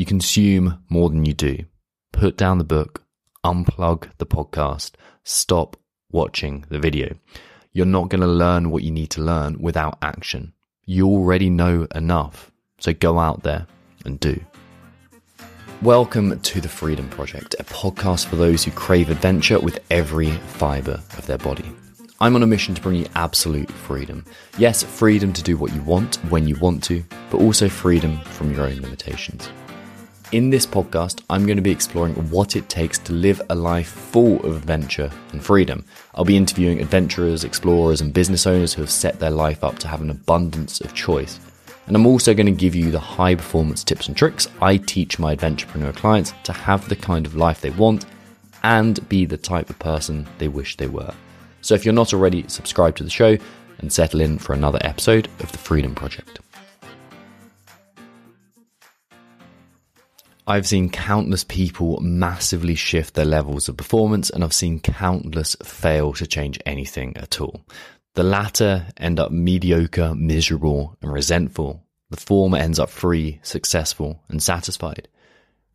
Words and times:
You 0.00 0.06
consume 0.06 0.82
more 0.88 1.10
than 1.10 1.26
you 1.26 1.34
do. 1.34 1.58
Put 2.10 2.38
down 2.38 2.56
the 2.56 2.64
book, 2.64 3.04
unplug 3.44 4.08
the 4.16 4.24
podcast, 4.24 4.92
stop 5.24 5.76
watching 6.10 6.64
the 6.70 6.78
video. 6.78 7.16
You're 7.74 7.84
not 7.84 8.08
going 8.08 8.22
to 8.22 8.26
learn 8.26 8.70
what 8.70 8.82
you 8.82 8.92
need 8.92 9.10
to 9.10 9.20
learn 9.20 9.60
without 9.60 9.98
action. 10.00 10.54
You 10.86 11.06
already 11.06 11.50
know 11.50 11.86
enough. 11.94 12.50
So 12.78 12.94
go 12.94 13.18
out 13.18 13.42
there 13.42 13.66
and 14.06 14.18
do. 14.18 14.42
Welcome 15.82 16.40
to 16.40 16.62
the 16.62 16.68
Freedom 16.70 17.06
Project, 17.10 17.54
a 17.58 17.64
podcast 17.64 18.24
for 18.24 18.36
those 18.36 18.64
who 18.64 18.70
crave 18.70 19.10
adventure 19.10 19.60
with 19.60 19.80
every 19.90 20.30
fiber 20.30 20.98
of 21.18 21.26
their 21.26 21.36
body. 21.36 21.70
I'm 22.20 22.36
on 22.36 22.42
a 22.42 22.46
mission 22.46 22.74
to 22.74 22.80
bring 22.80 22.96
you 22.96 23.06
absolute 23.16 23.70
freedom. 23.70 24.24
Yes, 24.56 24.82
freedom 24.82 25.34
to 25.34 25.42
do 25.42 25.58
what 25.58 25.74
you 25.74 25.82
want 25.82 26.16
when 26.30 26.48
you 26.48 26.56
want 26.56 26.82
to, 26.84 27.04
but 27.30 27.42
also 27.42 27.68
freedom 27.68 28.18
from 28.22 28.54
your 28.54 28.62
own 28.62 28.80
limitations. 28.80 29.50
In 30.32 30.48
this 30.48 30.64
podcast, 30.64 31.22
I'm 31.28 31.44
going 31.44 31.56
to 31.56 31.62
be 31.62 31.72
exploring 31.72 32.14
what 32.30 32.54
it 32.54 32.68
takes 32.68 32.98
to 32.98 33.12
live 33.12 33.42
a 33.50 33.54
life 33.56 33.88
full 33.88 34.38
of 34.46 34.56
adventure 34.56 35.10
and 35.32 35.42
freedom. 35.42 35.84
I'll 36.14 36.24
be 36.24 36.36
interviewing 36.36 36.80
adventurers, 36.80 37.42
explorers, 37.42 38.00
and 38.00 38.14
business 38.14 38.46
owners 38.46 38.72
who 38.72 38.80
have 38.82 38.92
set 38.92 39.18
their 39.18 39.32
life 39.32 39.64
up 39.64 39.80
to 39.80 39.88
have 39.88 40.00
an 40.00 40.10
abundance 40.10 40.80
of 40.80 40.94
choice. 40.94 41.40
And 41.88 41.96
I'm 41.96 42.06
also 42.06 42.32
going 42.32 42.46
to 42.46 42.52
give 42.52 42.76
you 42.76 42.92
the 42.92 43.00
high 43.00 43.34
performance 43.34 43.82
tips 43.82 44.06
and 44.06 44.16
tricks 44.16 44.46
I 44.62 44.76
teach 44.76 45.18
my 45.18 45.34
adventurepreneur 45.34 45.96
clients 45.96 46.32
to 46.44 46.52
have 46.52 46.88
the 46.88 46.94
kind 46.94 47.26
of 47.26 47.34
life 47.34 47.60
they 47.60 47.70
want 47.70 48.06
and 48.62 49.08
be 49.08 49.24
the 49.24 49.36
type 49.36 49.68
of 49.68 49.80
person 49.80 50.28
they 50.38 50.46
wish 50.46 50.76
they 50.76 50.86
were. 50.86 51.12
So 51.60 51.74
if 51.74 51.84
you're 51.84 51.92
not 51.92 52.14
already, 52.14 52.44
subscribe 52.46 52.94
to 52.96 53.02
the 53.02 53.10
show 53.10 53.36
and 53.80 53.92
settle 53.92 54.20
in 54.20 54.38
for 54.38 54.52
another 54.52 54.78
episode 54.82 55.26
of 55.40 55.50
the 55.50 55.58
Freedom 55.58 55.92
Project. 55.92 56.38
I've 60.46 60.66
seen 60.66 60.90
countless 60.90 61.44
people 61.44 62.00
massively 62.00 62.74
shift 62.74 63.14
their 63.14 63.24
levels 63.24 63.68
of 63.68 63.76
performance, 63.76 64.30
and 64.30 64.42
I've 64.42 64.52
seen 64.52 64.80
countless 64.80 65.56
fail 65.62 66.12
to 66.14 66.26
change 66.26 66.58
anything 66.66 67.16
at 67.16 67.40
all. 67.40 67.64
The 68.14 68.22
latter 68.24 68.86
end 68.96 69.20
up 69.20 69.30
mediocre, 69.30 70.14
miserable, 70.14 70.96
and 71.02 71.12
resentful. 71.12 71.84
The 72.10 72.16
former 72.16 72.58
ends 72.58 72.78
up 72.78 72.90
free, 72.90 73.38
successful, 73.42 74.22
and 74.28 74.42
satisfied. 74.42 75.08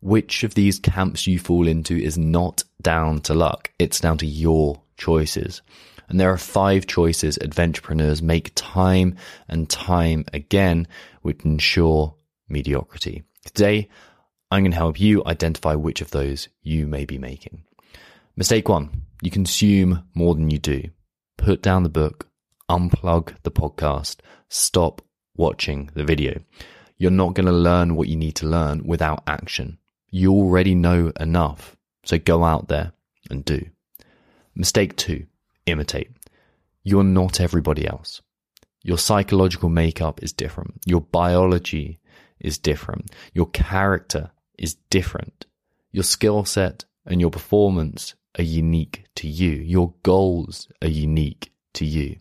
Which 0.00 0.44
of 0.44 0.54
these 0.54 0.78
camps 0.78 1.26
you 1.26 1.38
fall 1.38 1.66
into 1.66 1.96
is 1.96 2.18
not 2.18 2.62
down 2.82 3.22
to 3.22 3.34
luck. 3.34 3.70
It's 3.78 4.00
down 4.00 4.18
to 4.18 4.26
your 4.26 4.82
choices. 4.98 5.62
And 6.08 6.20
there 6.20 6.30
are 6.30 6.38
five 6.38 6.86
choices 6.86 7.38
adventurepreneurs 7.38 8.22
make 8.22 8.52
time 8.54 9.16
and 9.48 9.68
time 9.68 10.26
again, 10.32 10.86
which 11.22 11.44
ensure 11.44 12.14
mediocrity. 12.48 13.24
Today, 13.44 13.88
I'm 14.50 14.62
going 14.62 14.70
to 14.70 14.76
help 14.76 15.00
you 15.00 15.24
identify 15.26 15.74
which 15.74 16.00
of 16.00 16.10
those 16.12 16.48
you 16.62 16.86
may 16.86 17.04
be 17.04 17.18
making. 17.18 17.64
Mistake 18.36 18.68
one, 18.68 19.02
you 19.22 19.30
consume 19.30 20.04
more 20.14 20.34
than 20.34 20.50
you 20.50 20.58
do 20.58 20.90
put 21.36 21.62
down 21.62 21.82
the 21.82 21.88
book, 21.88 22.28
unplug 22.68 23.34
the 23.42 23.50
podcast, 23.50 24.16
stop 24.48 25.02
watching 25.36 25.90
the 25.94 26.04
video. 26.04 26.40
You're 26.98 27.10
not 27.10 27.34
going 27.34 27.46
to 27.46 27.52
learn 27.52 27.94
what 27.94 28.08
you 28.08 28.16
need 28.16 28.36
to 28.36 28.46
learn 28.46 28.84
without 28.84 29.22
action. 29.26 29.78
You 30.10 30.32
already 30.32 30.74
know 30.74 31.12
enough. 31.20 31.76
So 32.04 32.18
go 32.18 32.42
out 32.42 32.68
there 32.68 32.92
and 33.30 33.44
do. 33.44 33.66
Mistake 34.54 34.96
two, 34.96 35.26
imitate. 35.66 36.10
You're 36.82 37.04
not 37.04 37.40
everybody 37.40 37.86
else. 37.86 38.22
Your 38.82 38.98
psychological 38.98 39.68
makeup 39.68 40.22
is 40.22 40.32
different. 40.32 40.80
Your 40.86 41.00
biology 41.00 42.00
is 42.40 42.58
different. 42.58 43.10
Your 43.34 43.46
character 43.46 44.30
is 44.58 44.76
different. 44.90 45.46
Your 45.92 46.04
skill 46.04 46.44
set 46.44 46.84
and 47.04 47.20
your 47.20 47.30
performance 47.30 48.14
are 48.38 48.44
unique 48.44 49.04
to 49.16 49.28
you. 49.28 49.50
Your 49.50 49.94
goals 50.02 50.68
are 50.82 50.88
unique 50.88 51.52
to 51.74 51.84
you. 51.84 52.16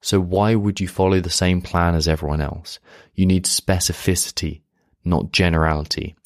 So 0.00 0.20
why 0.20 0.54
would 0.54 0.80
you 0.80 0.88
follow 0.88 1.20
the 1.20 1.30
same 1.30 1.62
plan 1.62 1.94
as 1.94 2.08
everyone 2.08 2.40
else? 2.40 2.78
You 3.14 3.26
need 3.26 3.44
specificity, 3.44 4.62
not 5.04 5.32
generality, 5.32 6.16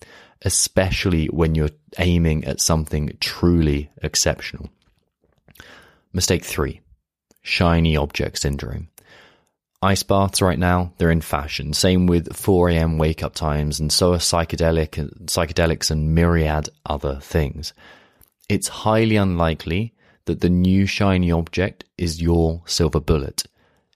especially 0.43 1.27
when 1.27 1.55
you're 1.55 1.71
aiming 1.99 2.45
at 2.45 2.61
something 2.61 3.17
truly 3.21 3.91
exceptional. 4.03 4.71
Mistake 6.13 6.45
three, 6.45 6.81
shiny 7.43 7.97
object 7.97 8.39
syndrome. 8.39 8.89
Ice 9.83 10.03
baths 10.03 10.41
right 10.43 10.59
now, 10.59 10.93
they're 10.97 11.11
in 11.11 11.21
fashion. 11.21 11.73
Same 11.73 12.07
with 12.07 12.35
4 12.35 12.71
a.m. 12.71 12.99
wake 12.99 13.23
up 13.23 13.35
times 13.35 13.79
and 13.79 13.93
so 13.93 14.15
are 14.15 14.19
psychedelic, 14.19 14.93
psychedelics 15.27 15.91
and 15.91 16.15
myriad 16.15 16.69
other 16.87 17.21
things 17.21 17.73
it's 18.49 18.69
highly 18.69 19.17
unlikely 19.17 19.95
that 20.27 20.41
the 20.41 20.51
new 20.51 20.87
shiny 20.87 21.31
object 21.31 21.85
is 21.99 22.23
your 22.23 22.63
silver 22.67 23.01
bullet. 23.01 23.45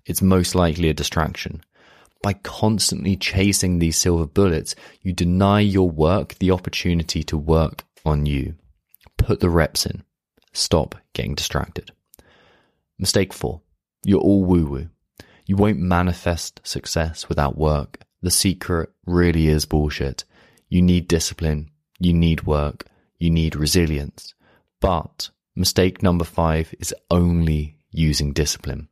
It's 0.07 0.23
most 0.23 0.55
likely 0.55 0.89
a 0.89 0.95
distraction. 0.95 1.63
By 2.23 2.35
constantly 2.35 3.17
chasing 3.17 3.79
these 3.79 3.97
silver 3.97 4.27
bullets, 4.27 4.75
you 5.03 5.13
deny 5.13 5.61
your 5.61 5.89
work 5.89 6.35
the 6.39 6.51
opportunity 6.51 7.23
to 7.25 7.39
work 7.39 7.85
on 8.05 8.27
you. 8.27 8.57
Put 9.17 9.41
the 9.41 9.51
reps 9.51 9.87
in. 9.87 10.03
Stop 10.53 10.97
getting 11.13 11.35
distracted. 11.35 11.93
Mistake 12.99 13.33
four. 13.33 13.63
You're 14.05 14.21
all 14.21 14.45
woo 14.45 14.67
woo. 14.67 14.89
You 15.51 15.57
won't 15.57 15.81
manifest 15.81 16.61
success 16.63 17.29
without 17.29 17.59
work. 17.59 17.99
The 18.23 18.31
secret 18.31 18.91
really 19.05 19.49
is 19.49 19.67
bullshit. 19.67 20.23
You 20.69 20.81
need 20.81 21.09
discipline. 21.09 21.73
You 21.99 22.13
need 22.13 22.45
work. 22.45 22.87
You 23.19 23.31
need 23.31 23.57
resilience. 23.57 24.33
But 24.81 25.31
mistake 25.57 26.05
number 26.05 26.25
five 26.25 26.73
is 26.79 26.95
only 27.11 27.79
using 27.91 28.33
discipline. 28.33 28.91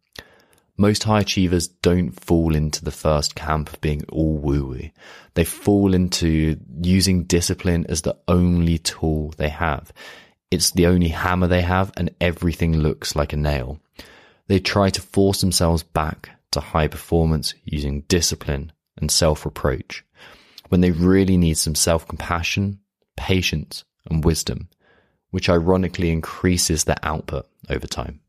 Most 0.77 1.05
high 1.05 1.21
achievers 1.21 1.69
don't 1.69 2.11
fall 2.11 2.57
into 2.57 2.85
the 2.85 2.91
first 2.91 3.37
camp 3.37 3.73
of 3.73 3.81
being 3.81 4.05
all 4.09 4.37
woo 4.37 4.67
woo. 4.67 4.91
They 5.35 5.45
fall 5.45 5.95
into 5.95 6.59
using 6.83 7.23
discipline 7.23 7.87
as 7.89 8.03
the 8.03 8.17
only 8.27 8.79
tool 8.79 9.33
they 9.37 9.51
have. 9.51 9.93
It's 10.51 10.73
the 10.73 10.87
only 10.89 11.11
hammer 11.11 11.47
they 11.47 11.63
have 11.63 11.93
and 11.97 12.11
everything 12.21 12.79
looks 12.79 13.15
like 13.15 13.33
a 13.33 13.37
nail. 13.37 13.79
They 14.49 14.59
try 14.59 14.91
to 14.91 15.01
force 15.01 15.41
themselves 15.41 15.85
back 15.85 16.31
to 16.53 16.61
high 16.61 16.89
performance 16.89 17.55
using 17.65 18.03
discipline 18.03 18.73
and 18.97 19.11
self 19.11 19.45
reproach 19.45 20.05
when 20.69 20.81
they 20.81 20.91
really 20.91 21.37
need 21.37 21.57
some 21.57 21.75
self 21.75 22.07
compassion, 22.07 22.81
patience, 23.17 23.85
and 24.11 24.25
wisdom 24.25 24.69
which 25.31 25.49
ironically 25.49 26.11
increases 26.11 26.85
their 26.85 26.99
output 27.03 27.47
over 27.69 27.87
time. 27.87 28.21